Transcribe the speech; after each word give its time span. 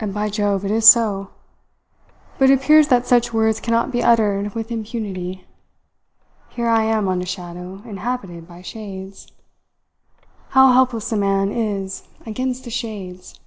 And, 0.00 0.14
by 0.14 0.30
Jove, 0.30 0.64
it 0.64 0.70
is 0.70 0.88
so! 0.88 1.28
But 2.38 2.48
it 2.48 2.54
appears 2.58 2.88
that 2.88 3.04
such 3.06 3.34
words 3.34 3.60
cannot 3.60 3.90
be 3.92 4.02
uttered 4.02 4.54
with 4.54 4.72
impunity. 4.72 5.44
Here 6.48 6.66
I 6.68 6.84
am 6.84 7.08
on 7.08 7.20
a 7.20 7.26
Shadow 7.26 7.82
inhabited 7.84 8.48
by 8.48 8.62
Shades. 8.62 9.30
How 10.56 10.72
helpless 10.72 11.12
a 11.12 11.18
man 11.18 11.52
is 11.52 12.08
against 12.24 12.64
the 12.64 12.70
Shades! 12.70 13.38